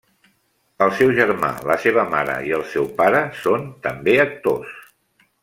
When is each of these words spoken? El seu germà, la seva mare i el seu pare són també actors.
El 0.85 0.93
seu 1.01 1.11
germà, 1.19 1.51
la 1.71 1.75
seva 1.83 2.05
mare 2.15 2.39
i 2.49 2.55
el 2.61 2.65
seu 2.73 2.89
pare 3.03 3.21
són 3.43 3.69
també 3.85 4.17
actors. 4.27 4.75